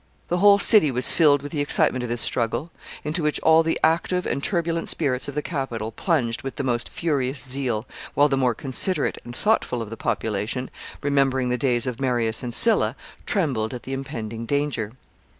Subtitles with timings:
[0.29, 2.71] The whole city was filled with the excitement of this struggle,
[3.03, 6.89] into which all the active and turbulent spirits of the capital plunged with the most
[6.89, 7.85] furious zeal,
[8.15, 10.71] while the more considerate and thoughtful of the population,
[11.03, 12.95] remembering the days of Marius and Sylla,
[13.27, 14.93] trembled at the impending danger.